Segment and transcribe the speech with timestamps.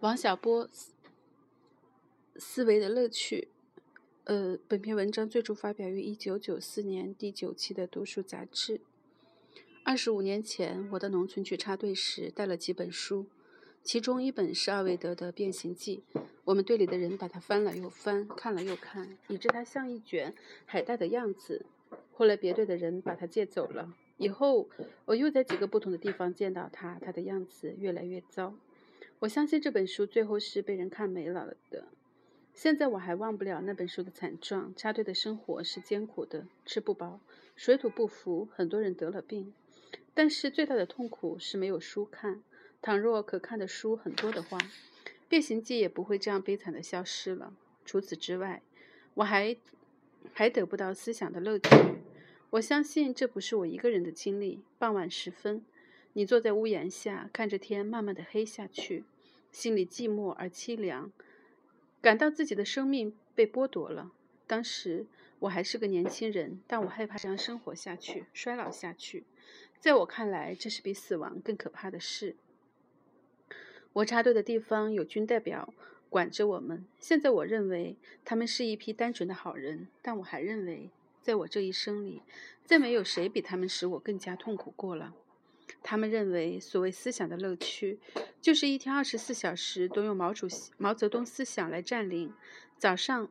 [0.00, 0.68] 王小波
[2.36, 3.48] 思维的乐趣。
[4.26, 8.78] 呃，本篇文章最初发表于一九九四年第九期的《读书杂志》。
[9.82, 13.26] 二十五年前，我到农村去插队时，带了几本书，
[13.82, 16.04] 其中一本是奥维德的《变形记》。
[16.44, 20.32] 我们队里的人把它翻了又翻，看了又看，以致它像一卷
[20.64, 21.66] 海带的样子。
[22.12, 23.92] 后来别队的人把它借走了。
[24.16, 24.68] 以后
[25.06, 28.54] 我又在几个不同的地方见到它，它的样子越来越糟。
[29.20, 31.86] 我相信这本书最后是被人看没了的。
[32.54, 34.72] 现在我还忘不了那本书的惨状。
[34.76, 37.20] 插队的生活是艰苦的，吃不饱，
[37.56, 39.52] 水土不服，很多人得了病。
[40.14, 42.42] 但是最大的痛苦是没有书看。
[42.80, 44.56] 倘若可看的书很多的话，
[45.28, 47.52] 《变形记》也不会这样悲惨的消失了。
[47.84, 48.62] 除此之外，
[49.14, 49.56] 我还
[50.32, 51.68] 还得不到思想的乐趣。
[52.50, 54.62] 我相信这不是我一个人的经历。
[54.78, 55.64] 傍晚时分。
[56.14, 59.04] 你坐在屋檐下，看着天慢慢的黑下去，
[59.52, 61.12] 心里寂寞而凄凉，
[62.00, 64.12] 感到自己的生命被剥夺了。
[64.46, 65.06] 当时
[65.40, 69.24] 我还是个年轻人，但我害怕这样生活下去，衰老下去。
[69.78, 72.34] 在我看来，这是比死亡更可怕的事。
[73.92, 75.72] 我插队的地方有军代表
[76.08, 76.84] 管着我们。
[76.98, 82.22] 现在我认为他们是一批单纯的好人，但我还认为，在我这一生里，
[82.64, 85.14] 再没有谁比他们使我更加痛苦过了。
[85.82, 87.98] 他们认为，所谓思想的乐趣，
[88.40, 92.32] 就是一天二十四小时都用毛主席、毛泽东思想来占领。
[92.76, 93.28] 早上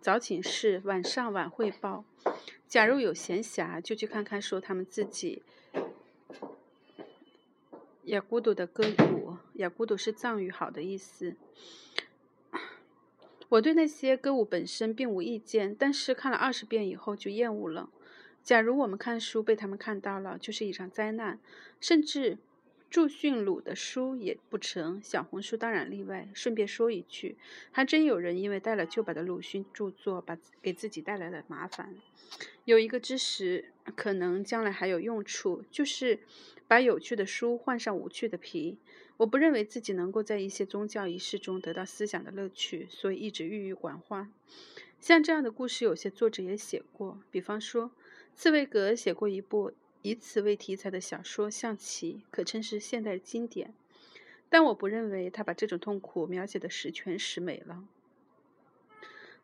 [0.00, 2.04] 早请示，晚上晚汇报。
[2.66, 5.42] 假如有闲暇，就去看看说他们自己
[8.04, 9.36] 雅孤独的歌舞。
[9.54, 11.36] 雅孤独是藏语“好”的意思。
[13.50, 17.90] 我对那些歌舞本身并无意见，但是看了二十遍以后就厌恶了。
[18.44, 21.40] 假如我们看书被他们看到了，就是一场灾难。
[21.80, 22.36] 甚至
[22.90, 26.28] 祝训鲁的书也不成，小红书当然例外。
[26.34, 27.38] 顺便说一句，
[27.72, 31.94] 还真有人因为带了旧版的鲁迅著作，把给自己带来了麻烦。
[32.66, 36.18] 有一个知识可能将来还有用处，就是
[36.68, 38.76] 把有趣的书换上无趣的皮。
[39.16, 44.30] 我不认为自己能够在一些宗教仪式中得到思想的乐趣，所以一直郁郁寡欢。
[45.00, 47.90] 像这样的故事，有些作者也写过，比方说。
[48.36, 49.72] 茨威格写过一部
[50.02, 53.72] 以此为题材的小说《象棋》，可称是现代经典。
[54.50, 57.84] 但我不认为他把这种痛苦描写的十全十美了。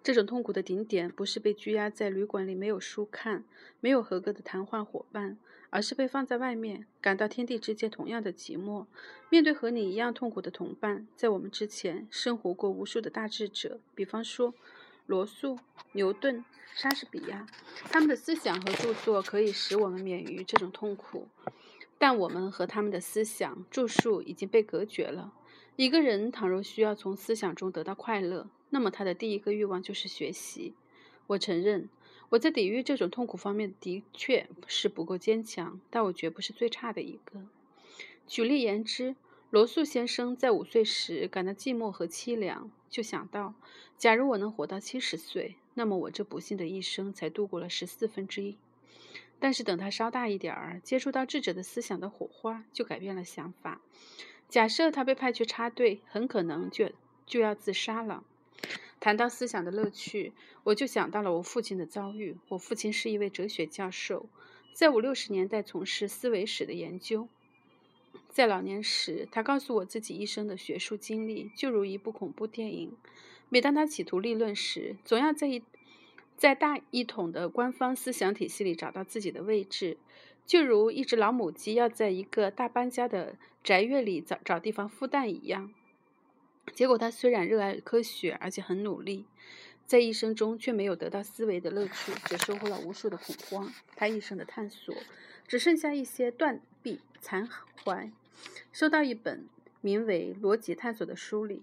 [0.02, 3.44] 这种痛苦的顶点不是被拘押在旅馆里没有书看、
[3.80, 5.38] 没有合格的谈话伙伴，
[5.70, 8.86] 而是被放在外面，感到天地之间同样的寂寞，
[9.28, 11.06] 面对和你一样痛苦的同伴。
[11.16, 14.52] 在我们之前生活过无数的大智者，比方说。
[15.10, 15.59] 罗素、
[15.91, 17.44] 牛顿、莎士比亚，
[17.91, 21.26] 他们的思想和著作可以使我们免于这种痛苦，
[21.98, 25.34] 但我们和他们的思想著述已经被隔绝了。
[25.75, 30.75] 一个人倘若需要从思想中得到快乐，那么他的第一个欲望就是学习。
[31.27, 31.88] 我承认，
[32.28, 37.42] 我在抵御这种痛苦方面的确是不够坚强，但我绝不是最差的一个。
[38.28, 39.16] 举例言之。
[39.50, 43.54] 罗素先生在五岁时感到寂寞和凄凉，就想到：
[43.96, 48.58] 假如我能活到七十岁，那么我这不幸的一生才度过了十四分之一。
[49.38, 53.80] 但是等他稍大一点儿，接触到智者的思想的火花，就改变了想法。
[54.48, 56.90] 假设他被派去插队，很可能就
[57.24, 58.24] 就要自杀了。
[58.98, 60.34] 谈到思想的乐趣，
[60.64, 62.36] 我就想到了我父亲的遭遇。
[62.48, 64.28] 我父亲是一位哲学教授，
[64.74, 67.28] 在五六十年代从事思维史的研究。
[68.32, 72.96] 在老年时，他告诉我自己一生的学术经历，就如一部恐怖电影。
[73.48, 75.62] 每当他企图立论时，总要在一
[76.36, 79.98] 在大一统的官方思想体系里找到自己的位置，
[80.46, 85.74] 就如一只老母鸡要在一个大搬家的宅院里找找地方孵蛋一样。
[86.72, 89.26] 结果，他虽然热爱科学，而且很努力，
[89.86, 93.72] 在一生中却没有得到思维的乐趣，只收获了无数的恐慌。
[93.97, 94.94] 他一生的探索，
[95.48, 97.48] 只剩下一些断臂残
[97.84, 98.12] 怀。
[98.72, 99.46] 收到一本
[99.80, 101.62] 名为《逻辑探索》的书里，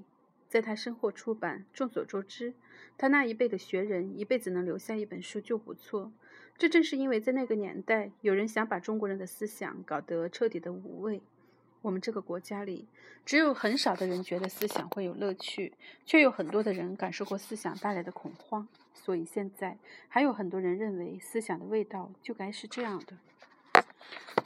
[0.49, 1.65] 在他身后出版。
[1.73, 2.53] 众所周知，
[2.97, 6.11] 他那一辈的学人一辈子能留下一本书就不错。
[6.57, 11.21] 这正是因为在那个年代，有人想把中国人的思想搞得彻底的无味。
[11.83, 12.87] 我们这个国家里，
[13.23, 15.73] 只有很少的人觉得思想会有乐趣，
[16.05, 18.67] 却有很多的人感受过思想带来的恐慌。
[18.93, 19.77] 所以现在
[20.09, 23.83] 还有很多人认为，思想的味道就该是这样的。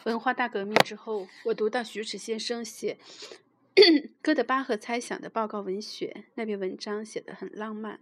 [0.06, 2.98] 文化大革命之后，我读到徐迟先生写
[4.20, 8.00] 哥德巴赫猜想的报告文学，那篇文章写得很浪漫。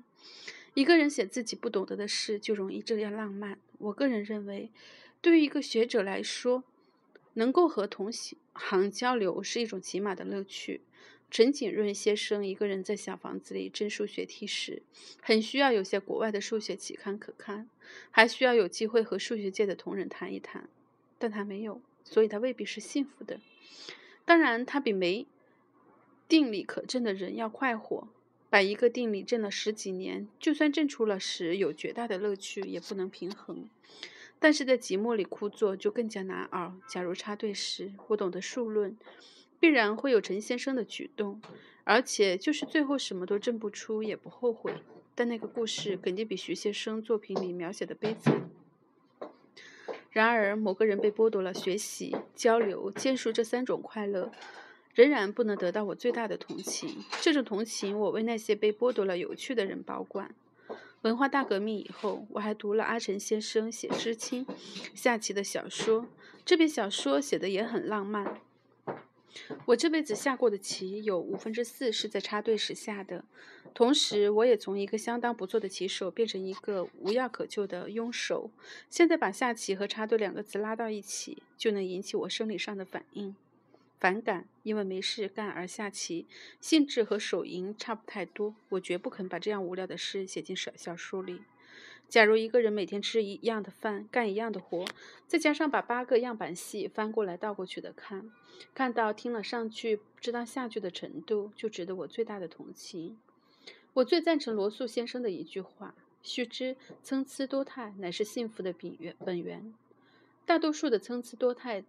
[0.76, 3.60] 一个人写自己不懂得的事，就容易这样浪漫。
[3.80, 4.72] 我个人认为，
[5.20, 6.64] 对于一个学者来说，
[7.34, 8.10] 能够和同
[8.54, 10.82] 行交流是一种起码的乐趣。
[11.30, 14.82] 陈景润先生一个人在小房子里真数学题时，
[15.22, 17.70] 很需要有些国外的数学期刊可看，
[18.10, 20.70] 还需要有机会和数学界的同仁谈一谈。
[21.22, 23.40] 但他没有，所以他未必是幸福的。
[24.26, 25.28] 当然，他比没
[26.28, 28.08] 定理可证的人要快活。
[28.52, 33.70] 把一个定理证了十几年，就算证出了时有绝大的乐趣，也不能平衡。
[34.40, 36.74] 但是在寂寞里枯坐就更加难熬。
[36.88, 38.98] 假如插队时我懂得数论，
[39.60, 41.40] 必然会有陈先生的举动，
[41.84, 44.74] 而且就是最后什么都证不出，也不后悔。
[45.14, 48.50] 但那个故事肯定比徐先生作品里描写的悲惨。
[50.12, 54.32] 然而，某个人被剥夺了学习、交流、建树这三种快乐。
[54.96, 57.06] 仍然不能得到我最大的同情。
[57.22, 60.36] 这种同情，我为那些被剥夺了有趣的人保管。
[61.04, 64.46] 文化大革命以后，我还读了阿城先生写知青
[64.94, 66.08] 下棋的小说。
[66.44, 68.42] 这篇小说写的也很浪漫。
[69.66, 73.24] 我这辈子下过的棋，有五分之四是在插队时下的。
[73.74, 78.50] 同时，我也从一个相当不错的棋手变成一个无药可救的庸手。
[78.90, 83.36] 现在把下棋和插队两个字拉到一起，就能引起我生理上的反应。
[84.00, 86.26] 反感，因为没事干而下棋，
[86.60, 88.56] 性质和手淫差不太多。
[88.70, 91.42] 我绝不肯把这样无聊的事写进小小书里。
[92.10, 94.86] 假如一个人每天吃一样的饭，干一样的活，
[95.28, 98.30] 再加上把八个样板戏翻过来倒过去的看，
[98.74, 103.18] 看到听了上句不知道下句的程度，就值得我最大的同情。
[103.94, 109.74] 我最赞成罗素先生的一句话：“须知参差多态乃是幸福的本源。”本源，
[110.46, 111.86] 大多数的参差多态。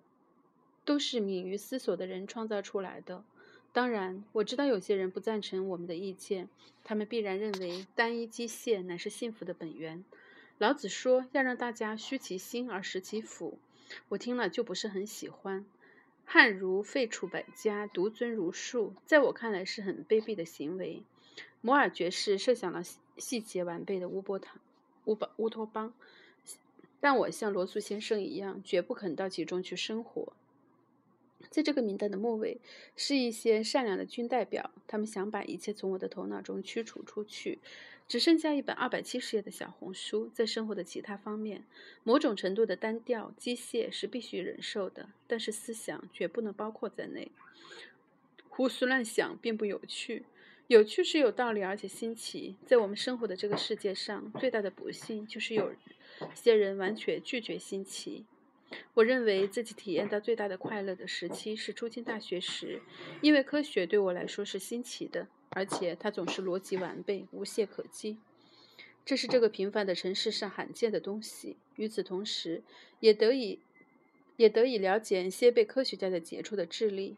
[0.82, 3.22] 都是敏于思索的人创造出来的。
[3.72, 6.48] 当然，我知道有些人不赞成我们的意见，
[6.82, 10.04] 他们必然认为单一机械乃是幸福的本源。
[10.58, 13.58] 老子说要让大家虚其心而实其腹，
[14.08, 15.64] 我听了就不是很喜欢。
[16.24, 21.02] 汉儒废黜百家，独尊儒术，在我看来是很卑鄙的行为。
[21.60, 22.82] 摩尔爵士设想了
[23.16, 24.60] 细节完备的乌波塔
[25.04, 25.94] 乌巴乌托邦，
[27.00, 30.32] 但我像罗素先生一样，绝不肯到其中去生活。
[31.48, 32.60] 在这个名单的末尾，
[32.96, 37.58] 是一些善良的军代表，他们想把一切从我的头脑中驱除出去，
[38.06, 40.30] 只剩下一本二百七十页的小红书。
[40.34, 41.64] 在生活的其他方面，
[42.04, 47.30] 某种程度的单调、机械是必须忍受的，但是思想绝不能包括在内。
[48.48, 50.24] 胡思乱想并不有趣，
[50.66, 52.56] 有趣是有道理而且新奇。
[52.66, 55.72] 在我们生活的这个世界上，最大的不幸就是有
[56.34, 58.24] 些人完全拒绝新奇。
[58.94, 62.80] 我认为自己体验到最大的快乐的时期是初进大学时，
[63.20, 68.18] 因为科学对我来说是新奇的，而且它总是逻辑完备、无懈可击。
[69.04, 71.56] 这是这个平凡的城市上罕见的东西。
[71.74, 72.62] 与此同时，
[73.00, 73.58] 也得以
[74.36, 77.16] 也得以了解一些被科学家的杰出的智力。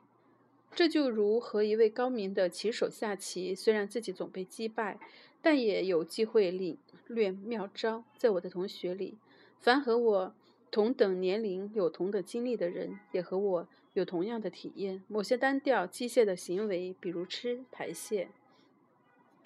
[0.75, 4.99] 这就如和一位高明的棋手下棋，虽然自己总被击败，
[5.43, 6.79] 但也有机会领
[7.09, 8.05] 略妙招。
[8.17, 9.19] 在我的同学里，
[9.61, 10.35] 凡和我。
[10.73, 15.03] 同等年龄、有同等经历的人，也和我有同样的体验。
[15.07, 18.31] 某些单调、机械的行为，比如吃、排泄、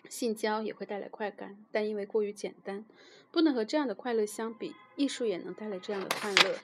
[0.09, 2.85] 性交，也会带来快感，但因为过于简单，
[3.33, 4.77] 不能和这样的快乐相比。
[4.95, 6.59] 艺术也能带来这样的快乐，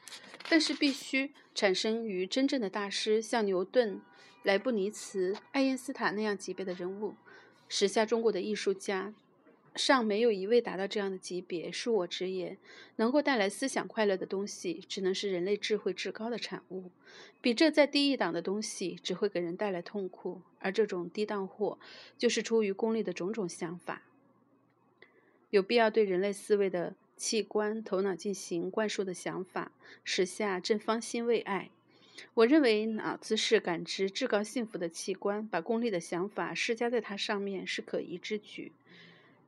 [0.49, 4.00] 但是必须产生于真正的大师，像牛顿、
[4.44, 7.17] 莱布尼茨、爱因斯坦那样级别的人物。
[7.69, 9.12] 时下中国的艺术家。
[9.75, 11.71] 尚没有一位达到这样的级别。
[11.71, 12.59] 恕我直言，
[12.97, 16.91] 能够带来思想快乐的东西，只能是人类智慧至高的产物。
[17.41, 20.43] 比这再低一档的东西，只会给人带来痛苦。
[20.61, 21.79] 而这种低档货，
[22.17, 24.02] 就是出于功利的种种想法。
[25.50, 29.73] 有必要对人类思维的器官、头脑进行灌输的想法，
[30.05, 31.71] 时下正方兴未艾。
[32.35, 38.71] 我认为脑子是感知至高幸福的器官，把功利的想法施加在它上面是可疑之举。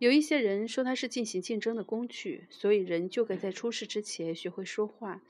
[0.05, 5.23] 有一些人说它是进行竞争的工具，所以人就该在出世之前学会说话，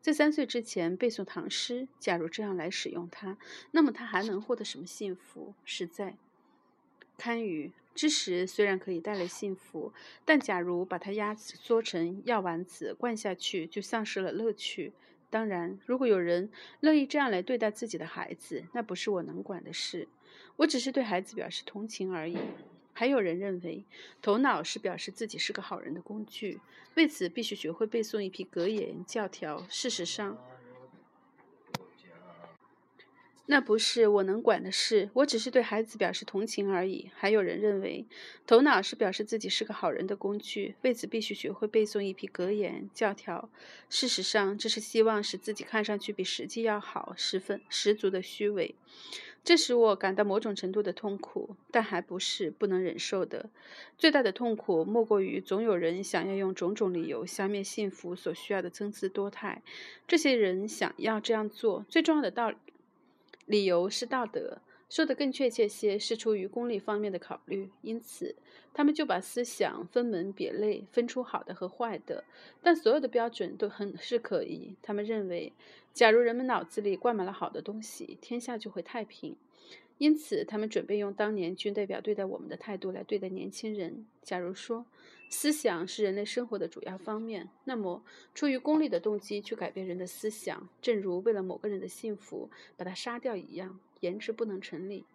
[0.00, 1.88] 在三岁之前背诵唐诗。
[1.98, 3.36] 假如这样来使用它，
[3.72, 5.54] 那么他还能获得什么幸福？
[5.64, 6.14] 实在
[7.18, 7.72] 堪舆。
[7.96, 9.92] 知识虽然可以带来幸福，
[10.24, 14.92] 但假如把它压缩成药丸子灌下去，就丧失了乐趣。
[15.30, 16.48] 当然，如果有人
[16.78, 20.06] 乐意这样来对待自己的孩子，那不是我能管的事。
[20.58, 22.38] 我只是对孩子表示同情而已。
[23.02, 23.82] 还有人认为，
[24.22, 26.60] 头脑是表示自己是个好人的工具，
[26.94, 29.60] 为此必须学会背诵一批格言教条。
[29.68, 30.38] 事实上，
[33.52, 37.10] 那不是我能管的事，我只是对孩子表示同情而已。
[37.14, 38.06] 还有人认为，
[38.46, 43.50] 头脑是表示自己是个好人的工具，为此必须学会背诵一批格言教条。
[43.90, 48.74] 事实上，这是希望使自己看上去比实际要好，十分十足的虚伪。
[49.44, 53.50] 这使我感到某种程度的痛苦，但还不是不能忍受的。
[53.98, 59.60] 最大的痛苦莫过于总有人想要用种种理由消灭幸福所需要的参差多态。
[60.08, 62.56] 这些人想要这样做，最重要的道理。
[63.46, 64.58] 理由是道德，
[64.88, 67.70] 说的更确切些，是出于功利方面的考虑。
[67.82, 68.36] 因此，
[68.72, 72.24] 他们就把思想分门别类，分出好的和坏的。
[72.62, 74.76] 但所有的标准都很是可疑。
[74.82, 75.52] 他们认为，
[75.92, 79.36] 假如人们脑子里灌满了好的东西，天下就会太平。
[79.98, 84.04] 因此，他们准备用当年军代表对待我们的态度来对待年轻人。
[84.22, 84.84] 假如说，
[85.34, 87.48] 思想是人类生活的主要方面。
[87.64, 95.06] 那么，出于功利的动机去改变人的思想，正如为了某个人的幸福把他杀掉一样，言之不能成立。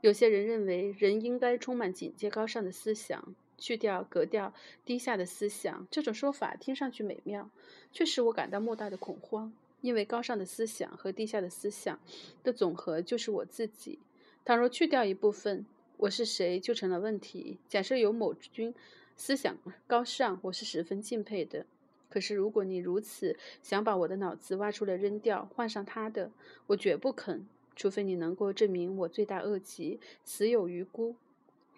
[0.00, 4.54] 有些人认为，人应该充满警戒高尚的思想，去掉格调
[4.86, 5.86] 低下的思想。
[5.90, 7.50] 这种说法听上去美妙，
[7.92, 9.52] 却使我感到莫大的恐慌。
[9.82, 12.00] 因为高尚的思想和低下的思想
[12.42, 13.98] 的总和就是我自己。
[14.46, 15.66] 倘若去掉一部分，
[15.98, 17.58] 我是谁就成了问题。
[17.68, 18.74] 假设有某君。
[19.16, 19.56] 思想
[19.86, 21.64] 高尚，我是十分敬佩的。
[22.10, 26.30] 可是，如果你如此想把我的脑子挖出来扔掉，换上他的，
[26.68, 27.46] 我绝不肯。
[27.74, 31.16] 除非你能够证明我罪大恶极，死有余辜。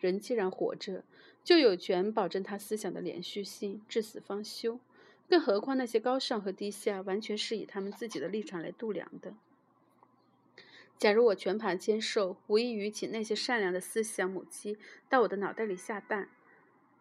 [0.01, 1.05] 人既然活着，
[1.45, 4.81] 就有权保证他思想的连续性，至死方休。
[5.29, 9.35] 更何况那些高尚和低下，完全是以他们自己的立场来度量的。
[10.99, 14.77] 假如我全盘接受，无异于请那些善良的思想母鸡
[15.09, 16.29] 到我的脑袋里下蛋。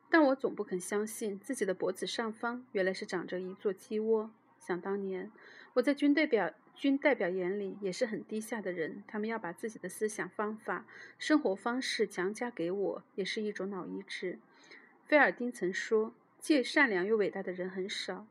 [0.10, 4.32] 但我总不肯相信自己的脖子上方原来是长着一座鸡窝。
[4.60, 5.32] 想当年，
[5.74, 10.86] 我在军代表军代表眼里也是很低下的人，他们要把自己的思想方法、
[11.18, 14.40] 生活方式强加给我，也是一种脑移植。
[15.06, 18.28] 菲尔丁曾说，既善良又伟大的人很少，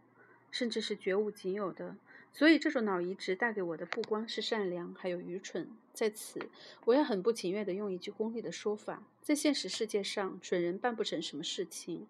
[0.50, 1.96] 甚至是绝无仅有的。
[2.36, 5.70] 所以，这种脑移植带给我的不光是善良，还有愚蠢。
[5.94, 6.38] 在此，
[6.84, 12.06] 我也很不情愿地用一句功利的说法：在现实世界上，蠢人办不成什么事情。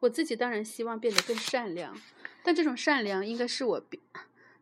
[0.00, 1.96] 我自己当然希望变得更善良，
[2.42, 4.02] 但这种善良应该是我变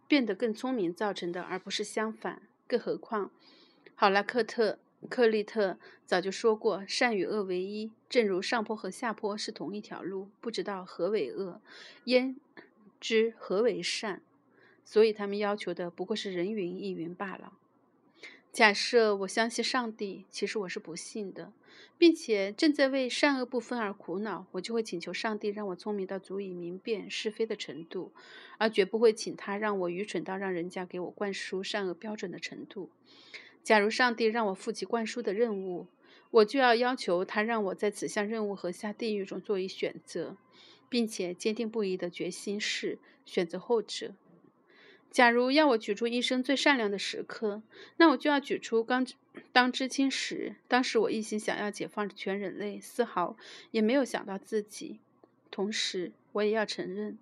[0.06, 2.42] 变得更聪明造成的，而不是相反。
[2.66, 3.30] 更何况，
[3.94, 10.28] 好拉克特克利特早就说过：“善与恶为一，正如上坡和下坡是同一条路。
[10.42, 11.62] 不知道何为恶，
[12.04, 12.36] 焉
[13.00, 14.20] 知何为善？”
[14.90, 17.52] 所以，他们要求的不过是人云亦云罢了。
[18.50, 21.52] 假设我相信上帝，其实我是不信的，
[21.98, 28.12] 并且正在为善恶不分而苦恼，我就会请求上帝让我聪明到足以明辨是非的程度，
[28.56, 32.88] 而绝不会请他让我愚蠢到让人家给我灌输善恶标准的程度。
[33.62, 35.86] 假如上帝让我负起灌输的任务，
[36.30, 40.38] 我就要要求他让我在此项任务和下地狱中做一选择，
[40.88, 44.14] 并且坚定不移的决心是选择后者。
[45.10, 47.62] 假如要我举出一生最善良的时刻，
[47.96, 49.06] 那我就要举出刚
[49.52, 50.56] 当知青时。
[50.68, 53.36] 当时我一心想要解放全人类，丝毫
[53.70, 55.00] 也没有想到自己。
[55.50, 57.18] 同时，我也要承认，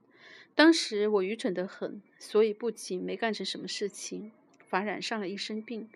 [0.55, 4.33] 当时我愚蠢得很，所以不仅没干成什么事情，
[4.69, 5.88] 反染上了一身病，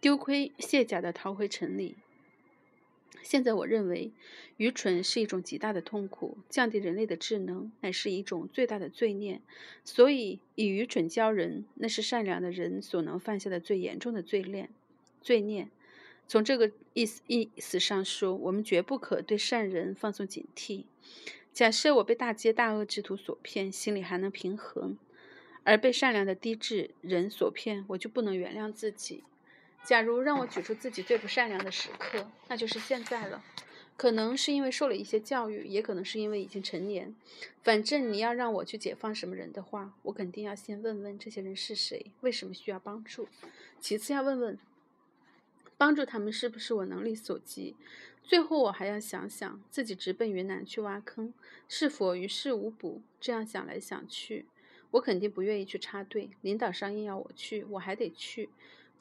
[0.00, 1.96] 丢盔卸甲的逃回城里。
[3.22, 4.10] 现在我认为，
[4.56, 9.40] 愚蠢是一种极大的痛苦，降低人类的智能乃是一种最大的罪孽。
[9.84, 14.68] 所以，以愚蠢教人，那是善良的人所能犯下的最严重的罪孽。
[15.20, 15.68] 罪孽。
[16.26, 20.84] 从这个意思意思上说，我们绝不可对善人放松警惕。
[21.52, 24.96] 假设我被大奸大恶之徒所骗，心里还能平衡；
[25.64, 29.22] 而被善良的低智人所骗，我就不能原谅自己。
[29.84, 33.44] 假如让我举出自己最不善良的时刻，那就是现在了。
[33.96, 37.14] 可能是因为受了一些教育，也可能是因为已经成年。
[37.62, 43.28] 反正你要让我去解放什么人的话，我肯定要先问问这些人是谁，为什么需要帮助。
[43.80, 44.58] 其次要问问，
[45.76, 47.76] 帮助他们是不是我能力所及。
[48.22, 51.34] 最后我还要想想自己直奔云南去挖坑，
[51.68, 53.02] 是否于事无补。
[53.20, 54.46] 这样想来想去，
[54.92, 56.30] 我肯定不愿意去插队。
[56.40, 58.48] 领导上硬要我去，我还得去。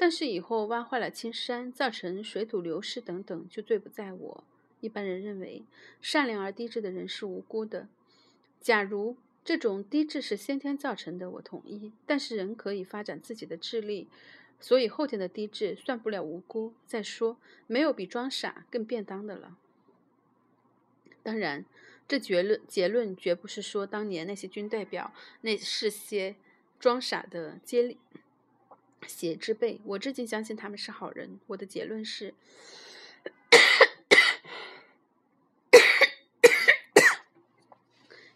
[0.01, 4.43] 但是以后挖坏了青山，造成水土流失等等，就罪不在我。
[4.79, 5.63] 一般人认为，
[6.01, 7.87] 善良而低智的人是无辜的。
[8.59, 9.15] 假如
[9.45, 11.91] 这种低智是先天造成的，我同意。
[12.07, 14.07] 但是人可以发展自己的智力，
[14.59, 16.73] 所以后天的低智算不了无辜。
[16.87, 19.55] 再说，没有比装傻更便当的了。
[21.21, 21.63] 当然，
[22.07, 26.35] 这结论结论绝不是说当年那些军代表那是些
[26.79, 27.99] 装傻的接力。
[29.07, 29.79] 邪之辈。
[29.85, 31.39] 我至今相信他们是好人。
[31.47, 32.33] 我的结论是。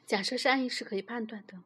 [0.05, 1.57] 假设善意是可以判断的，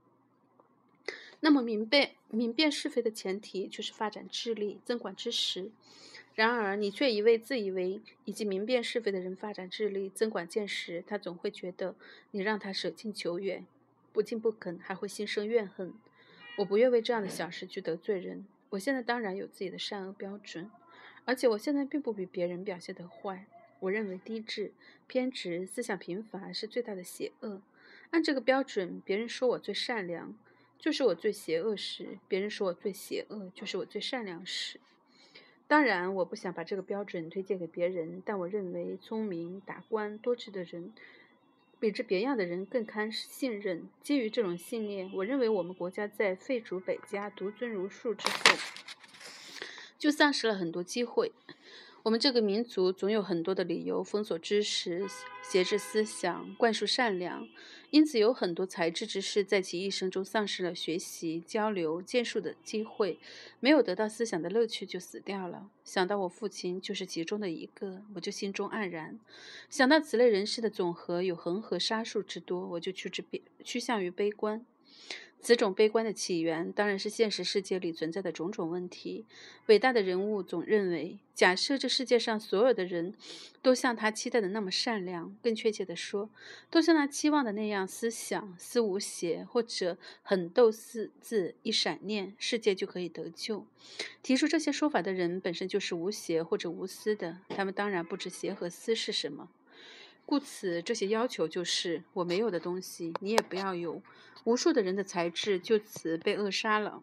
[1.41, 5.69] 那么明辨明辨是非的前提就是发展智力、增广知识。
[6.35, 11.95] 然而，你却一味自以为以及明辨是非的人发展智力、增广见识，他总会觉得
[12.31, 13.65] 你让他舍近求远，
[14.13, 15.93] 不进不肯，还会心生怨恨。
[16.59, 18.45] 我不愿为这样的小事去得罪人。
[18.69, 20.69] 我现在当然有自己的善恶标准，
[21.25, 23.45] 而且我现在并不比别人表现得坏。
[23.79, 24.73] 我认为低智、
[25.07, 27.61] 偏执、思想贫乏是最大的邪恶。
[28.11, 30.37] 按这个标准，别人说我最善良，
[30.77, 34.79] 就是我最邪恶时；别人说我最邪恶，就是我最善良时。
[35.67, 40.91] 当然，我不想把这个标准推荐给别人，但我认为聪明、达观、多智的人，
[41.79, 43.87] 比之别样的人更堪信任。
[44.03, 48.57] 基于这种信念，我认为我们国家在废除百家、独尊儒术之后，
[49.97, 51.31] 就丧失了很多机会。
[52.09, 55.05] 我们这个民族总有很多的理由封锁知识、
[55.43, 57.47] 挟制思想、灌输善良，
[57.91, 63.19] 因此有很多才智之士在其一生中丧失了学习、交流、建树的机会，
[63.59, 65.69] 没有得到思想的乐趣就死掉了。
[65.83, 69.19] 想到我父亲就是其中的一个，我就心中黯然。
[69.69, 74.65] 想到此类人士的总和有恒河沙数之多，我就趋之悲趋向于悲观。
[75.41, 79.25] 此种悲观的起源，当然是现实世界里存在的种种问题。
[79.67, 83.13] 伟大的人物总认为，假设这世界上所有的人
[83.61, 86.29] 都像他期待的那么善良，更确切地说，
[86.69, 93.65] 都像他期望的那样思想思无邪，或者狠斗四字一闪念，世界就可以得救。
[94.21, 99.49] 提出这些说法的人本身就是无邪或者无私的，他们当然不知邪和私是什么。
[100.29, 103.99] 故此，这些要求就是我没有的东西，你也不要有。
[104.43, 107.01] 无数的人的才智就此被扼杀了。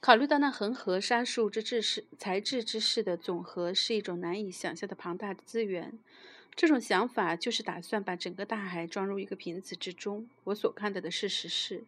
[0.00, 5.98] 考虑到那恒河沙数之智士才智之士的总和是一种难以想象的庞大资源，
[6.60, 10.28] 这种想法就是打算把整个大海装入一个瓶子之中。
[10.44, 11.84] 我所看到的事实是。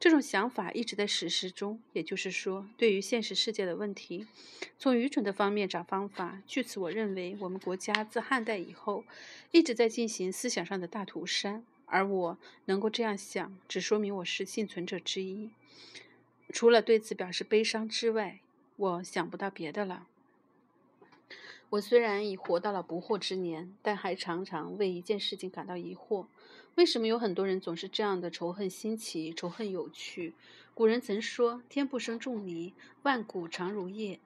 [0.00, 4.26] 这种想法一直在实施中，也就是说，对于现实世界的问题，
[4.78, 6.40] 从愚蠢的方面找方法。
[6.46, 9.04] 据此，我认为我们国家自汉代以后
[9.50, 15.50] 一直在进行思想上的大屠杀，而我能够这样想，只说明我是幸存者之一。
[16.54, 18.40] 除了对此表示悲伤之外，
[18.76, 20.06] 我想不到别的了。
[21.70, 26.26] 我虽然已活到了不惑之年，但还常常为一件事情感到疑惑。
[26.76, 30.34] 为什么有很多人总是这样的仇恨新奇、仇恨有趣？
[30.74, 34.20] 古人曾说：“天不生仲尼，万古长如夜。”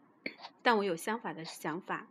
[0.62, 2.06] 但我有相反的想法。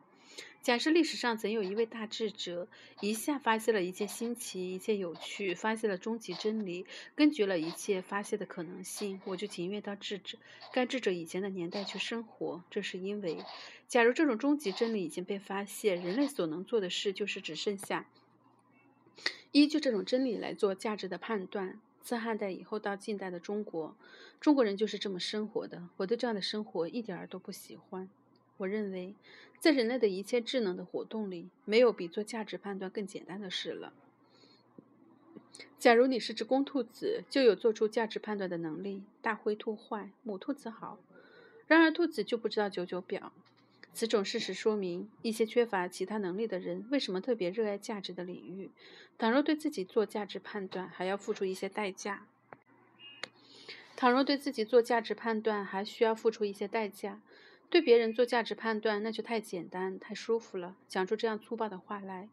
[0.62, 2.68] 假设历史上曾有一位大智者，
[3.00, 10.38] 一下发现了一切新奇、一切有趣，发现了终极真理，根绝了一切发现的可能性，我就情愿到智者
[10.74, 12.62] 该智者以前的年代去生活。
[12.70, 13.44] 这是因为，
[13.88, 18.06] 假如这种终极真理已经被发现，人类所能做的事就是只剩下。
[19.52, 21.80] 依据这种真理来做价值的判断。
[22.02, 23.96] 自汉代以后到近代的中国，
[24.40, 25.90] 中国人就是这么生活的。
[25.98, 28.10] 我对这样的生活一点儿都不喜欢。
[28.60, 29.16] 我认为，
[29.58, 33.94] 在人类的一切智能的活动里，没有比做价值判断更简单的事了。
[35.78, 39.04] 假如你是只公兔子，就有做出价值判断的能力。
[39.22, 41.00] 大灰兔坏，母兔子好。
[41.68, 43.32] 然而兔子就不知道九九表。
[43.94, 48.70] 此种事实说明，一些缺乏其他能力的人为什么特别热爱价值的领域。
[49.18, 52.26] 倘若对自己做价值判断，还要付出一些代价；
[53.96, 57.22] 倘若对自己做价值判断，还需要付出一些代价，
[57.70, 60.76] 对别人做价值判断，那就太简单、太舒服了。
[60.88, 62.28] 讲出这样粗暴的话来，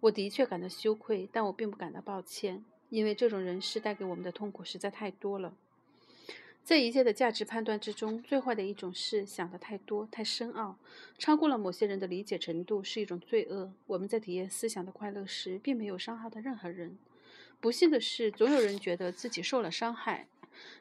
[0.00, 5.54] 我的确感到羞愧，但我并不感到抱歉，因为这种人士带给我们的痛苦实在太多了。
[6.62, 10.76] 在一切的价值判断之中，最坏的一种是想的太多、太深奥，
[11.18, 13.72] 超过了某些人的理解程度，是一种罪恶。
[13.86, 16.98] 我们在体验思想的快乐时，并没有伤害到任何人。
[17.60, 20.26] 不幸的是，总有人觉得自己受了伤害。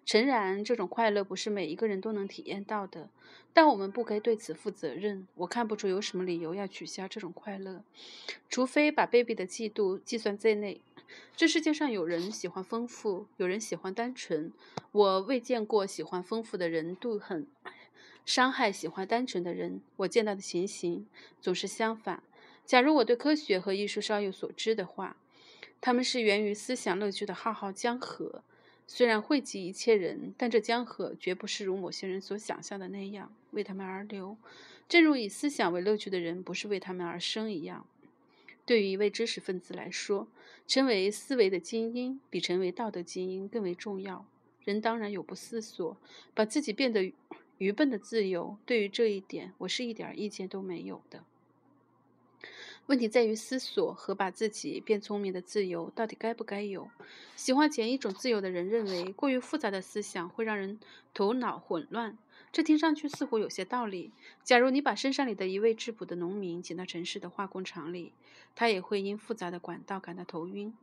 [0.05, 3.09] 诚然，这种快乐不是每一个人都能体验到的，
[3.53, 5.27] 但我们不该对此负责任。
[5.35, 7.83] 我看不出有什么理由要取消这种快乐，
[8.49, 10.81] 除非把卑鄙的嫉妒计算在内。
[11.35, 14.51] 这世界上有人喜欢丰富，有人喜欢单纯。
[14.91, 17.47] 我未见过喜欢丰富的人妒恨、
[18.25, 19.81] 伤害喜欢单纯的人。
[19.97, 21.07] 我见到的情形
[21.41, 22.21] 总是相反。
[22.65, 25.17] 假如我对科学和艺术稍有所知的话，
[25.81, 28.43] 他们是源于思想乐趣的浩浩江河。
[28.91, 34.35] 虽然惠及一切人，但这江河绝不是如某些人所想象的那样为他们而流，
[34.89, 37.85] 正如以思想为乐趣的人不是为他们而生一样。
[38.65, 40.27] 对于一位知识分子来说，
[40.65, 44.25] 成为思维的精英比成为道德精英更为重要。
[44.63, 45.95] 人当然有不思索，
[46.33, 47.13] 把自己变得
[47.59, 51.23] 愚笨的自由，对于这一点，我是一点意见都没有的。
[52.89, 56.89] 问题在于思索和把自己变聪明的自由到底该不该有？
[57.35, 60.79] 喜欢前一种自由的人认为，过于复杂的思想会让人
[61.13, 62.17] 头脑混乱。
[62.51, 64.11] 这听上去似乎有些道理。
[64.43, 68.11] 假如你把深山里的一位质朴的农民请到城市的化工厂里，
[68.55, 70.73] 他也会因复杂的管道感到头晕。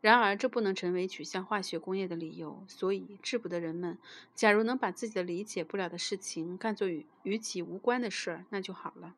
[0.00, 2.64] 然而，这不能成为取消化学工业的理由。
[2.66, 3.96] 所以，质朴的人们，
[4.34, 9.14] 假如能把自己的理解不了的事情干作与与己无关的事儿，那就好了。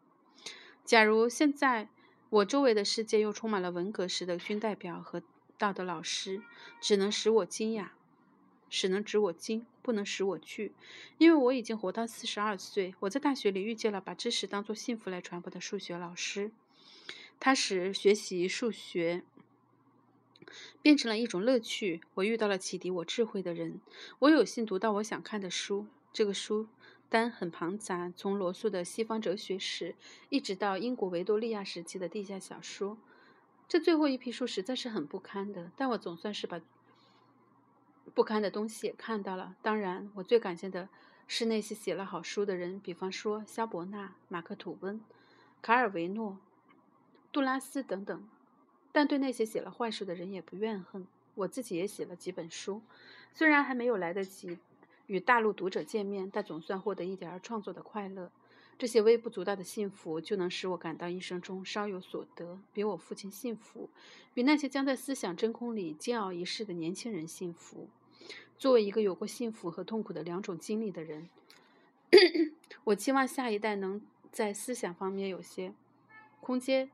[0.85, 1.89] 假如现在。
[2.29, 5.23] 我周围的世界又充满了文革时的军代表和
[5.57, 6.43] 道德老师，
[6.81, 7.91] 只能使我惊讶，
[8.69, 10.73] 只能使我惊，不能使我惧，
[11.19, 12.95] 因为我已经活到四十二岁。
[13.01, 16.51] 我在大学里遇见了把知识当作幸福来传播的数学老师，
[17.39, 19.23] 他使学习数学
[20.83, 22.01] 变成了一种乐趣。
[22.15, 23.81] 我遇到了启迪我智慧的人，
[24.19, 26.67] 我有幸读到我想看的书，这个书。
[27.09, 29.95] 单很庞杂，从罗素的西方哲学史，
[30.29, 32.99] 一直到英国维多利亚时期的地下小说。
[33.69, 36.61] 这最后一批书实在是很不堪的，但我总算是把
[38.15, 39.57] 不堪的东西也看到了。
[39.63, 40.89] 当然，我最感谢的
[41.27, 45.01] 是那些写了好书的人，比方说肖伯纳、马克吐温、
[45.63, 46.39] 卡尔维诺、
[47.33, 48.29] 杜拉斯等等。
[48.93, 51.07] 但对那些写了坏书的人也不怨恨。
[51.35, 52.81] 我自己也写了几本书，
[53.35, 54.59] 虽然还没有来得及。
[55.07, 58.31] 与大陆读者见面，但总算获得一点儿创作的快乐。
[58.79, 63.89] 这些微不足道的幸福，就能使我感到一生中稍有所得，比我父亲幸福，
[64.35, 67.89] 比那些将在思想真空里煎熬一世的年轻人幸福。
[68.59, 71.29] 作为一个有过幸福和痛苦的两种经历的人，
[72.85, 75.73] 我期望下一代能在思想方面有些
[76.41, 76.91] 空间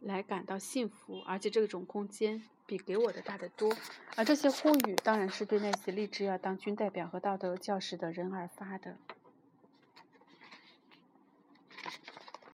[0.00, 2.42] 来感到幸福，而且这种空间。
[2.66, 3.74] 比给我的大得多，
[4.14, 8.94] 而这些呼吁当然是对那些立志要当军代表和道德教师的人而发的。